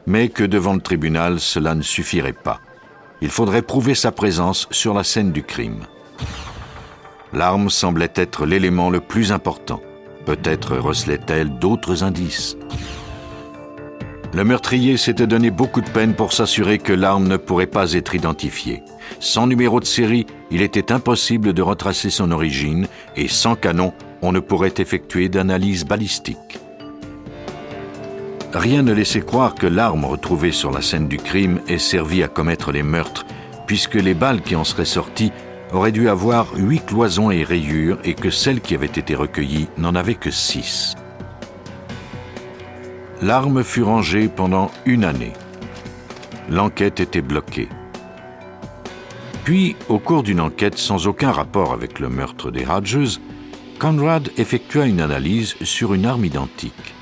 mais 0.07 0.29
que 0.29 0.45
devant 0.45 0.75
le 0.75 0.81
tribunal, 0.81 1.41
cela 1.41 1.75
ne 1.75 1.83
suffirait 1.83 2.33
pas. 2.33 2.61
Il 3.23 3.31
faudrait 3.31 3.62
prouver 3.62 3.95
sa 3.95 4.12
présence 4.12 4.69
sur 4.71 4.95
la 4.95 5.05
scène 5.05 5.33
du 5.33 5.43
crime. 5.43 5.81
L'arme 7.33 7.71
semblait 7.71 8.12
être 8.14 8.47
l'élément 8.47 8.91
le 8.91 9.00
plus 9.00 9.33
important. 9.33 9.81
Peut-être 10.25 10.76
recelait-elle 10.76 11.59
d'autres 11.59 12.05
indices. 12.05 12.57
Le 14.35 14.45
meurtrier 14.45 14.97
s'était 14.97 15.26
donné 15.26 15.50
beaucoup 15.50 15.83
de 15.83 15.91
peine 15.91 16.14
pour 16.14 16.33
s'assurer 16.33 16.79
que 16.79 16.93
l'arme 16.95 17.29
ne 17.29 17.37
pourrait 17.37 17.67
pas 17.67 17.93
être 17.93 18.14
identifiée. 18.14 18.83
Sans 19.21 19.47
numéro 19.47 19.79
de 19.79 19.85
série, 19.85 20.26
il 20.50 20.62
était 20.62 20.91
impossible 20.91 21.52
de 21.52 21.61
retracer 21.61 22.09
son 22.09 22.31
origine 22.31 22.87
et 23.14 23.29
sans 23.29 23.57
canon, 23.57 23.93
on 24.23 24.33
ne 24.33 24.41
pourrait 24.41 24.75
effectuer 24.79 25.29
d'analyse 25.29 25.85
balistique. 25.85 26.59
Rien 28.55 28.83
ne 28.83 28.93
laissait 28.93 29.21
croire 29.21 29.55
que 29.55 29.67
l'arme 29.67 30.05
retrouvée 30.05 30.52
sur 30.52 30.71
la 30.71 30.83
scène 30.83 31.09
du 31.09 31.19
crime 31.19 31.61
ait 31.69 31.79
servi 31.79 32.23
à 32.23 32.29
commettre 32.29 32.73
les 32.73 32.83
meurtres, 32.83 33.26
puisque 33.67 33.95
les 33.95 34.14
balles 34.14 34.43
qui 34.43 34.57
en 34.57 34.64
seraient 34.64 34.85
sorties 34.85 35.33
auraient 35.73 35.93
dû 35.93 36.09
avoir 36.09 36.55
huit 36.55 36.85
cloisons 36.85 37.31
et 37.31 37.45
rayures 37.45 37.99
et 38.05 38.14
que 38.14 38.31
celles 38.31 38.61
qui 38.61 38.75
avaient 38.75 38.87
été 38.87 39.14
recueillies 39.14 39.69
n'en 39.79 39.95
avaient 39.95 40.14
que 40.14 40.31
six. 40.31 40.95
L'arme 43.23 43.62
fut 43.62 43.83
rangée 43.83 44.29
pendant 44.29 44.71
une 44.85 45.05
année. 45.05 45.33
L'enquête 46.49 47.00
était 47.00 47.23
bloquée. 47.23 47.69
Puis, 49.45 49.76
au 49.88 49.99
cours 49.99 50.23
d'une 50.23 50.41
enquête 50.41 50.79
sans 50.79 51.07
aucun 51.07 51.33
rapport 51.33 51.73
avec 51.73 51.99
le 51.99 52.09
meurtre 52.09 52.50
des 52.50 52.67
Hodges, 52.67 53.21
Conrad 53.79 54.31
effectua 54.37 54.87
une 54.87 55.00
analyse 55.00 55.57
sur 55.62 55.95
une 55.95 56.07
arme 56.07 56.25
identique. 56.25 56.95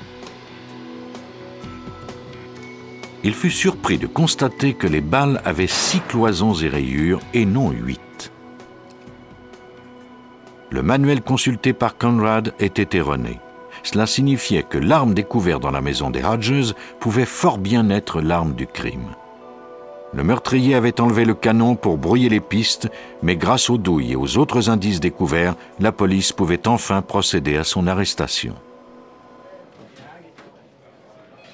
Il 3.23 3.35
fut 3.35 3.51
surpris 3.51 3.99
de 3.99 4.07
constater 4.07 4.73
que 4.73 4.87
les 4.87 5.01
balles 5.01 5.41
avaient 5.45 5.67
six 5.67 6.01
cloisons 6.07 6.55
et 6.55 6.67
rayures 6.67 7.19
et 7.35 7.45
non 7.45 7.69
huit. 7.69 7.99
Le 10.71 10.81
manuel 10.81 11.21
consulté 11.21 11.73
par 11.73 11.97
Conrad 11.97 12.53
était 12.59 12.97
erroné. 12.97 13.39
Cela 13.83 14.05
signifiait 14.05 14.63
que 14.63 14.77
l'arme 14.77 15.13
découverte 15.13 15.61
dans 15.61 15.71
la 15.71 15.81
maison 15.81 16.09
des 16.09 16.23
Hodges 16.23 16.73
pouvait 17.01 17.25
fort 17.25 17.57
bien 17.57 17.89
être 17.89 18.21
l'arme 18.21 18.53
du 18.53 18.67
crime. 18.67 19.15
Le 20.13 20.23
meurtrier 20.23 20.75
avait 20.75 21.01
enlevé 21.01 21.25
le 21.25 21.33
canon 21.33 21.75
pour 21.75 21.97
brouiller 21.97 22.29
les 22.29 22.39
pistes, 22.39 22.89
mais 23.21 23.35
grâce 23.35 23.69
aux 23.69 23.77
douilles 23.77 24.13
et 24.13 24.15
aux 24.15 24.37
autres 24.37 24.69
indices 24.69 25.01
découverts, 25.01 25.55
la 25.79 25.91
police 25.91 26.31
pouvait 26.31 26.67
enfin 26.69 27.01
procéder 27.01 27.57
à 27.57 27.65
son 27.65 27.85
arrestation. 27.87 28.55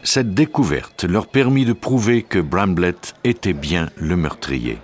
Cette 0.03 0.35
découverte 0.35 1.05
leur 1.05 1.25
permit 1.25 1.65
de 1.65 1.73
prouver 1.73 2.21
que 2.21 2.39
Bramblett 2.39 3.15
était 3.23 3.53
bien 3.53 3.89
le 3.97 4.15
meurtrier. 4.15 4.77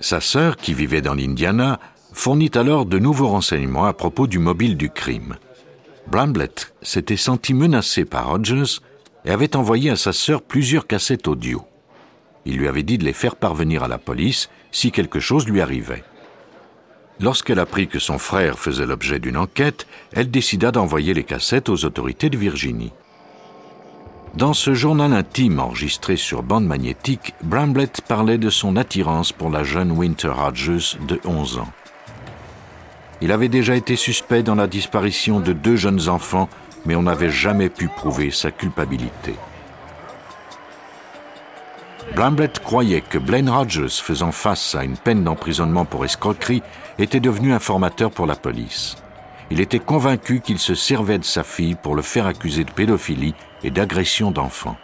Sa 0.00 0.20
sœur, 0.20 0.56
qui 0.56 0.72
vivait 0.72 1.02
dans 1.02 1.14
l'Indiana, 1.14 1.78
fournit 2.12 2.50
alors 2.54 2.86
de 2.86 2.98
nouveaux 2.98 3.28
renseignements 3.28 3.84
à 3.84 3.92
propos 3.92 4.26
du 4.26 4.38
mobile 4.38 4.76
du 4.76 4.90
crime. 4.90 5.36
Bramblett 6.06 6.72
s'était 6.82 7.16
senti 7.16 7.54
menacé 7.54 8.04
par 8.04 8.30
Hodges 8.30 8.80
et 9.24 9.30
avait 9.30 9.56
envoyé 9.56 9.90
à 9.90 9.96
sa 9.96 10.12
sœur 10.12 10.42
plusieurs 10.42 10.86
cassettes 10.86 11.28
audio. 11.28 11.62
Il 12.46 12.56
lui 12.56 12.66
avait 12.66 12.82
dit 12.82 12.98
de 12.98 13.04
les 13.04 13.12
faire 13.12 13.36
parvenir 13.36 13.82
à 13.82 13.88
la 13.88 13.98
police 13.98 14.48
si 14.72 14.90
quelque 14.90 15.20
chose 15.20 15.46
lui 15.46 15.60
arrivait. 15.60 16.02
Lorsqu'elle 17.20 17.58
apprit 17.58 17.86
que 17.86 17.98
son 17.98 18.18
frère 18.18 18.58
faisait 18.58 18.86
l'objet 18.86 19.18
d'une 19.18 19.36
enquête, 19.36 19.86
elle 20.12 20.30
décida 20.30 20.72
d'envoyer 20.72 21.12
les 21.12 21.24
cassettes 21.24 21.68
aux 21.68 21.84
autorités 21.84 22.30
de 22.30 22.38
Virginie. 22.38 22.92
Dans 24.34 24.54
ce 24.54 24.74
journal 24.74 25.12
intime 25.12 25.58
enregistré 25.58 26.16
sur 26.16 26.42
bande 26.42 26.66
magnétique, 26.66 27.34
Bramblett 27.42 28.00
parlait 28.02 28.38
de 28.38 28.50
son 28.50 28.76
attirance 28.76 29.32
pour 29.32 29.50
la 29.50 29.64
jeune 29.64 29.90
Winter 29.90 30.32
Hodges 30.38 30.98
de 31.06 31.20
11 31.24 31.58
ans. 31.58 31.68
Il 33.20 33.32
avait 33.32 33.48
déjà 33.48 33.74
été 33.74 33.96
suspect 33.96 34.42
dans 34.42 34.54
la 34.54 34.66
disparition 34.66 35.40
de 35.40 35.52
deux 35.52 35.76
jeunes 35.76 36.08
enfants 36.08 36.48
mais 36.84 36.96
on 36.96 37.02
n'avait 37.02 37.30
jamais 37.30 37.68
pu 37.68 37.88
prouver 37.88 38.30
sa 38.30 38.50
culpabilité. 38.50 39.34
Bramblett 42.14 42.58
croyait 42.58 43.02
que 43.02 43.18
Blaine 43.18 43.50
Rogers, 43.50 43.88
faisant 44.02 44.32
face 44.32 44.74
à 44.74 44.82
une 44.82 44.96
peine 44.96 45.22
d'emprisonnement 45.22 45.84
pour 45.84 46.04
escroquerie, 46.04 46.62
était 46.98 47.20
devenu 47.20 47.52
informateur 47.52 48.10
pour 48.10 48.26
la 48.26 48.34
police. 48.34 48.96
Il 49.50 49.60
était 49.60 49.78
convaincu 49.78 50.40
qu'il 50.40 50.58
se 50.58 50.74
servait 50.74 51.18
de 51.18 51.24
sa 51.24 51.44
fille 51.44 51.76
pour 51.76 51.94
le 51.94 52.02
faire 52.02 52.26
accuser 52.26 52.64
de 52.64 52.70
pédophilie 52.70 53.34
et 53.62 53.70
d'agression 53.70 54.30
d'enfants. 54.30 54.76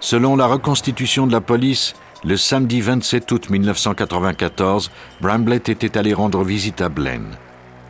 Selon 0.00 0.36
la 0.36 0.46
reconstitution 0.46 1.26
de 1.26 1.32
la 1.32 1.40
police, 1.40 1.94
le 2.24 2.36
samedi 2.36 2.80
27 2.80 3.32
août 3.32 3.50
1994, 3.50 4.90
Bramblett 5.20 5.68
était 5.68 5.98
allé 5.98 6.14
rendre 6.14 6.44
visite 6.44 6.80
à 6.80 6.88
Blaine. 6.88 7.36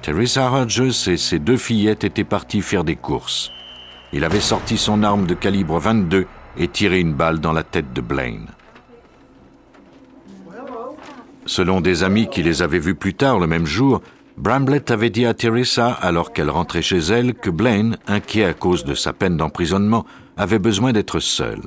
Teresa 0.03 0.51
Hodges 0.51 1.09
et 1.09 1.17
ses 1.17 1.39
deux 1.39 1.57
fillettes 1.57 2.05
étaient 2.05 2.25
partis 2.25 2.63
faire 2.63 2.85
des 2.85 2.97
courses. 2.97 3.51
Il 4.13 4.25
avait 4.25 4.41
sorti 4.41 4.79
son 4.79 5.03
arme 5.03 5.27
de 5.27 5.35
calibre 5.35 5.79
22 5.79 6.27
et 6.59 6.69
tiré 6.69 7.01
une 7.01 7.13
balle 7.13 7.41
dans 7.41 7.53
la 7.53 7.65
tête 7.65 7.93
de 7.93 8.01
Blaine. 8.01 8.47
Selon 11.45 11.81
des 11.81 12.03
amis 12.03 12.29
qui 12.29 12.43
les 12.43 12.63
avaient 12.63 12.79
vus 12.79 12.95
plus 12.95 13.15
tard 13.15 13.39
le 13.39 13.47
même 13.47 13.67
jour, 13.67 14.01
Bramblett 14.39 14.91
avait 14.91 15.11
dit 15.11 15.25
à 15.25 15.33
Teresa, 15.33 15.89
alors 15.89 16.33
qu'elle 16.33 16.51
rentrait 16.51 16.83
chez 16.83 16.99
elle, 16.99 17.35
que 17.35 17.49
Blaine, 17.49 17.97
inquiet 18.07 18.45
à 18.45 18.53
cause 18.53 18.85
de 18.85 18.95
sa 18.95 19.13
peine 19.13 19.37
d'emprisonnement, 19.37 20.05
avait 20.37 20.59
besoin 20.59 20.93
d'être 20.93 21.21
seul. 21.21 21.61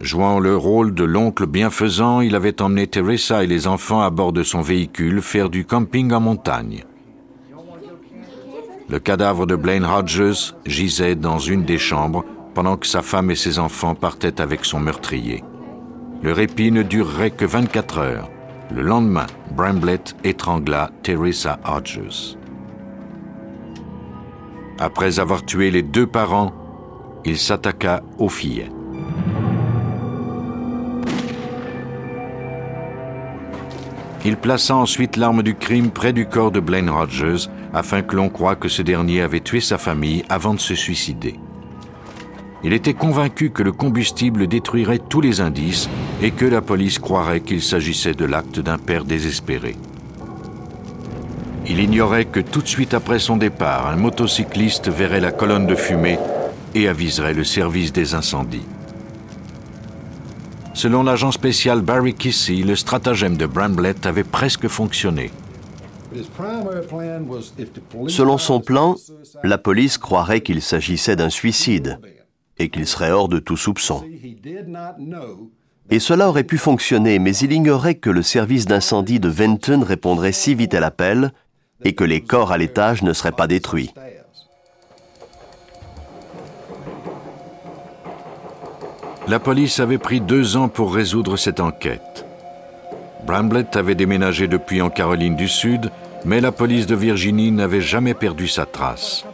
Jouant 0.00 0.38
le 0.38 0.56
rôle 0.56 0.94
de 0.94 1.04
l'oncle 1.04 1.46
bienfaisant, 1.46 2.20
il 2.20 2.34
avait 2.34 2.62
emmené 2.62 2.86
Teresa 2.86 3.42
et 3.42 3.46
les 3.46 3.66
enfants 3.66 4.00
à 4.00 4.10
bord 4.10 4.32
de 4.32 4.42
son 4.42 4.62
véhicule 4.62 5.20
faire 5.22 5.50
du 5.50 5.64
camping 5.64 6.12
en 6.12 6.20
montagne. 6.20 6.84
Le 8.88 8.98
cadavre 9.00 9.46
de 9.46 9.56
Blaine 9.56 9.84
Hodges 9.84 10.54
gisait 10.64 11.14
dans 11.14 11.38
une 11.38 11.64
des 11.64 11.78
chambres 11.78 12.24
pendant 12.54 12.76
que 12.76 12.86
sa 12.86 13.02
femme 13.02 13.30
et 13.30 13.36
ses 13.36 13.58
enfants 13.58 13.94
partaient 13.94 14.40
avec 14.40 14.64
son 14.64 14.80
meurtrier. 14.80 15.44
Le 16.22 16.32
répit 16.32 16.72
ne 16.72 16.82
durerait 16.82 17.32
que 17.32 17.44
24 17.44 17.98
heures. 17.98 18.30
Le 18.70 18.82
lendemain, 18.82 19.26
Bramblett 19.52 20.14
étrangla 20.24 20.90
Teresa 21.02 21.58
Hodges. 21.64 22.36
Après 24.78 25.18
avoir 25.18 25.44
tué 25.44 25.70
les 25.70 25.82
deux 25.82 26.06
parents, 26.06 26.52
il 27.24 27.38
s'attaqua 27.38 28.02
aux 28.18 28.28
fillettes. 28.28 28.72
Il 34.24 34.36
plaça 34.36 34.76
ensuite 34.76 35.16
l'arme 35.16 35.42
du 35.42 35.54
crime 35.54 35.90
près 35.90 36.12
du 36.12 36.26
corps 36.26 36.50
de 36.50 36.60
Blaine 36.60 36.90
Rogers 36.90 37.48
afin 37.72 38.02
que 38.02 38.16
l'on 38.16 38.28
croie 38.28 38.56
que 38.56 38.68
ce 38.68 38.82
dernier 38.82 39.22
avait 39.22 39.40
tué 39.40 39.60
sa 39.60 39.78
famille 39.78 40.24
avant 40.28 40.52
de 40.54 40.60
se 40.60 40.74
suicider. 40.74 41.36
Il 42.64 42.72
était 42.72 42.94
convaincu 42.94 43.50
que 43.50 43.62
le 43.62 43.70
combustible 43.70 44.48
détruirait 44.48 44.98
tous 44.98 45.20
les 45.20 45.40
indices 45.40 45.88
et 46.20 46.32
que 46.32 46.44
la 46.44 46.60
police 46.60 46.98
croirait 46.98 47.40
qu'il 47.40 47.62
s'agissait 47.62 48.14
de 48.14 48.24
l'acte 48.24 48.58
d'un 48.58 48.78
père 48.78 49.04
désespéré. 49.04 49.76
Il 51.68 51.78
ignorait 51.78 52.24
que 52.24 52.40
tout 52.40 52.62
de 52.62 52.66
suite 52.66 52.94
après 52.94 53.20
son 53.20 53.36
départ, 53.36 53.88
un 53.88 53.96
motocycliste 53.96 54.88
verrait 54.88 55.20
la 55.20 55.30
colonne 55.30 55.66
de 55.66 55.76
fumée 55.76 56.18
et 56.74 56.88
aviserait 56.88 57.34
le 57.34 57.44
service 57.44 57.92
des 57.92 58.14
incendies. 58.14 58.66
Selon 60.74 61.02
l'agent 61.02 61.32
spécial 61.32 61.82
Barry 61.82 62.14
Kissy, 62.14 62.62
le 62.62 62.74
stratagème 62.74 63.36
de 63.36 63.46
Bramblett 63.46 64.06
avait 64.06 64.24
presque 64.24 64.66
fonctionné. 64.66 65.30
Selon 68.08 68.38
son 68.38 68.60
plan, 68.60 68.96
la 69.44 69.58
police 69.58 69.98
croirait 69.98 70.40
qu'il 70.40 70.62
s'agissait 70.62 71.16
d'un 71.16 71.30
suicide 71.30 71.98
et 72.58 72.68
qu'il 72.68 72.86
serait 72.86 73.10
hors 73.10 73.28
de 73.28 73.38
tout 73.38 73.56
soupçon. 73.56 74.04
Et 75.90 76.00
cela 76.00 76.28
aurait 76.28 76.44
pu 76.44 76.58
fonctionner, 76.58 77.18
mais 77.18 77.34
il 77.36 77.52
ignorait 77.52 77.94
que 77.94 78.10
le 78.10 78.22
service 78.22 78.66
d'incendie 78.66 79.20
de 79.20 79.28
Venton 79.28 79.82
répondrait 79.82 80.32
si 80.32 80.54
vite 80.54 80.74
à 80.74 80.80
l'appel 80.80 81.32
et 81.84 81.94
que 81.94 82.04
les 82.04 82.20
corps 82.20 82.52
à 82.52 82.58
l'étage 82.58 83.02
ne 83.02 83.12
seraient 83.12 83.32
pas 83.32 83.46
détruits. 83.46 83.94
La 89.28 89.38
police 89.38 89.78
avait 89.78 89.98
pris 89.98 90.20
deux 90.20 90.56
ans 90.56 90.68
pour 90.68 90.94
résoudre 90.94 91.36
cette 91.36 91.60
enquête. 91.60 92.24
Bramblett 93.26 93.76
avait 93.76 93.94
déménagé 93.94 94.48
depuis 94.48 94.80
en 94.80 94.88
Caroline 94.88 95.36
du 95.36 95.48
Sud, 95.48 95.90
mais 96.24 96.40
la 96.40 96.50
police 96.50 96.86
de 96.86 96.94
Virginie 96.94 97.52
n'avait 97.52 97.82
jamais 97.82 98.14
perdu 98.14 98.48
sa 98.48 98.64
trace. 98.64 99.26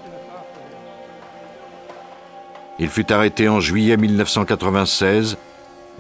Il 2.79 2.89
fut 2.89 3.13
arrêté 3.13 3.49
en 3.49 3.61
juillet 3.61 3.97
1996, 3.97 5.37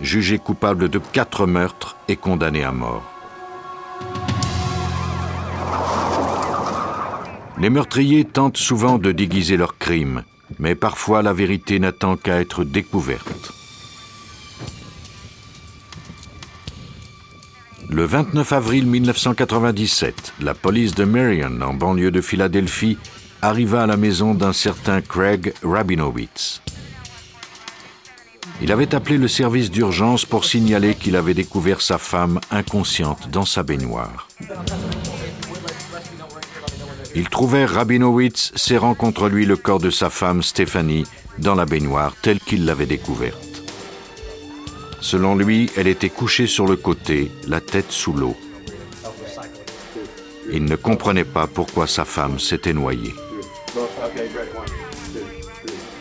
jugé 0.01 0.39
coupable 0.39 0.89
de 0.89 0.99
quatre 0.99 1.47
meurtres 1.47 1.97
et 2.09 2.17
condamné 2.17 2.65
à 2.65 2.73
mort. 2.73 3.03
Les 7.59 7.71
meurtriers 7.71 8.25
tentent 8.25 8.57
souvent 8.57 8.99
de 8.99 9.13
déguiser 9.13 9.57
leurs 9.57 9.79
crimes, 9.79 10.25
mais 10.59 10.75
parfois 10.75 11.23
la 11.23 11.33
vérité 11.33 11.79
n'attend 11.79 12.17
qu'à 12.17 12.41
être 12.41 12.65
découverte. 12.65 13.53
Le 17.89 18.05
29 18.05 18.53
avril 18.53 18.87
1997, 18.87 20.35
la 20.41 20.55
police 20.55 20.97
de 20.97 21.05
Marion, 21.05 21.61
en 21.61 21.75
banlieue 21.75 22.11
de 22.11 22.21
Philadelphie, 22.21 22.99
arriva 23.41 23.85
à 23.85 23.87
la 23.87 23.97
maison 23.97 24.35
d'un 24.35 24.53
certain 24.53 25.01
Craig 25.01 25.55
Rabinowitz. 25.63 26.64
Il 28.63 28.73
avait 28.73 28.95
appelé 28.95 29.19
le 29.19 29.29
service 29.29 29.71
d'urgence 29.71 30.25
pour 30.25 30.45
signaler 30.45 30.95
qu'il 30.95 31.17
avait 31.17 31.35
découvert 31.35 31.81
sa 31.81 31.99
femme 31.99 32.41
inconsciente 32.51 33.29
dans 33.31 33.45
sa 33.45 33.63
baignoire. 33.63 34.29
Il 37.15 37.29
trouvait 37.29 37.65
Rabinowitz 37.65 38.53
serrant 38.57 38.95
contre 38.95 39.29
lui 39.29 39.47
le 39.47 39.57
corps 39.57 39.81
de 39.81 39.91
sa 39.91 40.11
femme 40.11 40.43
Stéphanie 40.43 41.05
dans 41.39 41.55
la 41.55 41.65
baignoire 41.65 42.15
telle 42.23 42.41
qu'il 42.41 42.65
l'avait 42.65 42.87
découverte. 42.87 43.39
Selon 45.01 45.37
lui, 45.37 45.71
elle 45.77 45.87
était 45.87 46.09
couchée 46.09 46.47
sur 46.47 46.67
le 46.67 46.77
côté, 46.77 47.31
la 47.47 47.61
tête 47.61 47.93
sous 47.93 48.13
l'eau. 48.13 48.37
Il 50.53 50.65
ne 50.65 50.77
comprenait 50.77 51.25
pas 51.25 51.47
pourquoi 51.47 51.87
sa 51.87 52.05
femme 52.05 52.39
s'était 52.39 52.73
noyée. 52.73 53.15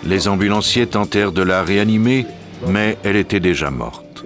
Les 0.06 0.28
ambulanciers 0.28 0.88
tentèrent 0.88 1.32
de 1.32 1.42
la 1.42 1.64
réanimer, 1.64 2.26
mais 2.68 2.98
elle 3.04 3.16
était 3.16 3.40
déjà 3.40 3.70
morte. 3.72 4.26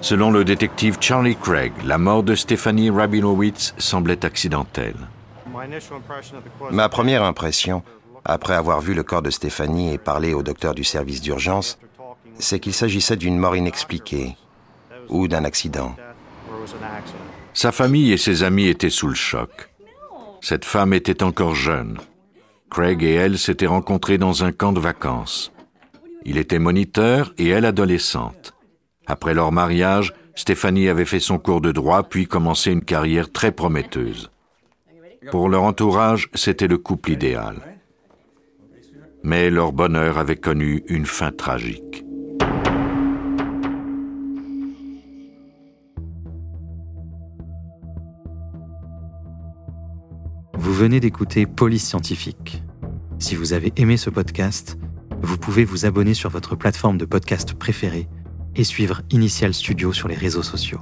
Selon 0.00 0.30
le 0.30 0.44
détective 0.44 0.96
Charlie 1.00 1.36
Craig, 1.36 1.72
la 1.84 1.98
mort 1.98 2.22
de 2.22 2.34
Stephanie 2.34 2.90
Rabinowitz 2.90 3.74
semblait 3.78 4.24
accidentelle. 4.24 4.96
Ma 6.70 6.88
première 6.88 7.24
impression 7.24 7.82
après 8.24 8.54
avoir 8.54 8.80
vu 8.80 8.94
le 8.94 9.02
corps 9.02 9.22
de 9.22 9.30
Stéphanie 9.30 9.92
et 9.92 9.98
parlé 9.98 10.34
au 10.34 10.42
docteur 10.42 10.74
du 10.74 10.84
service 10.84 11.20
d'urgence, 11.20 11.78
c'est 12.38 12.60
qu'il 12.60 12.74
s'agissait 12.74 13.16
d'une 13.16 13.38
mort 13.38 13.56
inexpliquée 13.56 14.36
ou 15.08 15.28
d'un 15.28 15.44
accident. 15.44 15.96
Sa 17.54 17.72
famille 17.72 18.12
et 18.12 18.18
ses 18.18 18.44
amis 18.44 18.66
étaient 18.66 18.90
sous 18.90 19.08
le 19.08 19.14
choc. 19.14 19.70
Cette 20.40 20.64
femme 20.64 20.92
était 20.92 21.22
encore 21.22 21.54
jeune. 21.54 21.98
Craig 22.70 23.02
et 23.02 23.14
elle 23.14 23.38
s'étaient 23.38 23.66
rencontrés 23.66 24.18
dans 24.18 24.44
un 24.44 24.52
camp 24.52 24.72
de 24.72 24.80
vacances. 24.80 25.52
Il 26.30 26.36
était 26.36 26.58
moniteur 26.58 27.32
et 27.38 27.48
elle 27.48 27.64
adolescente. 27.64 28.52
Après 29.06 29.32
leur 29.32 29.50
mariage, 29.50 30.12
Stéphanie 30.34 30.90
avait 30.90 31.06
fait 31.06 31.20
son 31.20 31.38
cours 31.38 31.62
de 31.62 31.72
droit 31.72 32.02
puis 32.02 32.26
commencé 32.26 32.70
une 32.70 32.84
carrière 32.84 33.32
très 33.32 33.50
prometteuse. 33.50 34.30
Pour 35.30 35.48
leur 35.48 35.62
entourage, 35.62 36.28
c'était 36.34 36.66
le 36.66 36.76
couple 36.76 37.12
idéal. 37.12 37.56
Mais 39.22 39.48
leur 39.48 39.72
bonheur 39.72 40.18
avait 40.18 40.36
connu 40.36 40.84
une 40.88 41.06
fin 41.06 41.30
tragique. 41.30 42.04
Vous 50.52 50.74
venez 50.74 51.00
d'écouter 51.00 51.46
Police 51.46 51.88
Scientifique. 51.88 52.62
Si 53.18 53.34
vous 53.34 53.54
avez 53.54 53.72
aimé 53.76 53.96
ce 53.96 54.10
podcast, 54.10 54.76
vous 55.22 55.38
pouvez 55.38 55.64
vous 55.64 55.86
abonner 55.86 56.14
sur 56.14 56.30
votre 56.30 56.56
plateforme 56.56 56.98
de 56.98 57.04
podcast 57.04 57.54
préférée 57.54 58.08
et 58.56 58.64
suivre 58.64 59.02
Initial 59.10 59.54
Studio 59.54 59.92
sur 59.92 60.08
les 60.08 60.14
réseaux 60.14 60.42
sociaux. 60.42 60.80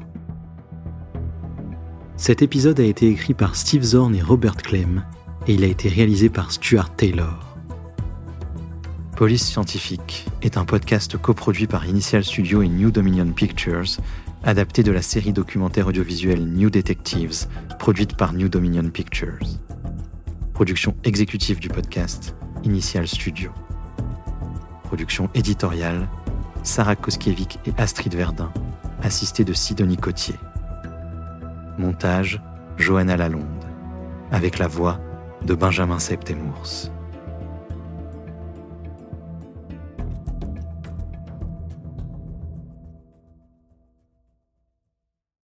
Cet 2.16 2.42
épisode 2.42 2.80
a 2.80 2.84
été 2.84 3.08
écrit 3.08 3.34
par 3.34 3.56
Steve 3.56 3.82
Zorn 3.82 4.14
et 4.14 4.22
Robert 4.22 4.56
Clem 4.56 5.04
et 5.46 5.54
il 5.54 5.64
a 5.64 5.66
été 5.66 5.88
réalisé 5.88 6.28
par 6.28 6.50
Stuart 6.50 6.94
Taylor. 6.96 7.56
Police 9.16 9.46
Scientifique 9.46 10.26
est 10.42 10.58
un 10.58 10.64
podcast 10.64 11.16
coproduit 11.16 11.66
par 11.66 11.86
Initial 11.86 12.24
Studio 12.24 12.62
et 12.62 12.68
New 12.68 12.90
Dominion 12.90 13.30
Pictures, 13.32 13.98
adapté 14.44 14.82
de 14.82 14.92
la 14.92 15.02
série 15.02 15.32
documentaire 15.32 15.86
audiovisuelle 15.86 16.44
New 16.44 16.68
Detectives, 16.68 17.46
produite 17.78 18.16
par 18.16 18.34
New 18.34 18.48
Dominion 18.48 18.90
Pictures. 18.90 19.58
Production 20.52 20.94
exécutive 21.04 21.60
du 21.60 21.68
podcast, 21.68 22.34
Initial 22.64 23.08
Studio. 23.08 23.50
Production 24.86 25.28
éditoriale, 25.34 26.06
Sarah 26.62 26.94
Koskiewicz 26.94 27.58
et 27.66 27.72
Astrid 27.76 28.14
Verdun, 28.14 28.52
assistée 29.02 29.42
de 29.44 29.52
Sidonie 29.52 29.96
Cotier. 29.96 30.36
Montage, 31.76 32.40
Johanna 32.76 33.16
Lalonde, 33.16 33.64
avec 34.30 34.58
la 34.58 34.68
voix 34.68 35.00
de 35.44 35.54
Benjamin 35.54 35.98
Septemours. 35.98 36.92